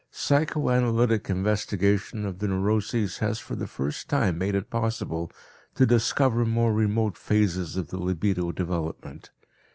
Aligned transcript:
Psychoanalytic 0.09 1.29
investigation 1.29 2.25
of 2.25 2.39
the 2.39 2.47
neuroses 2.47 3.19
has 3.19 3.37
for 3.37 3.55
the 3.55 3.67
first 3.67 4.09
time 4.09 4.39
made 4.39 4.55
it 4.55 4.71
possible 4.71 5.31
to 5.75 5.85
discover 5.85 6.43
more 6.43 6.73
remote 6.73 7.19
phases 7.19 7.77
of 7.77 7.89
the 7.89 7.97
libido 7.99 8.51
development. 8.51 9.29